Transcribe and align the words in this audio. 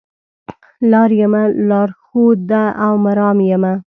لار 0.91 1.09
یمه 1.21 1.43
لار 1.69 1.89
ښوده 2.05 2.63
او 2.85 2.93
مرام 3.05 3.37
یمه 3.51 3.73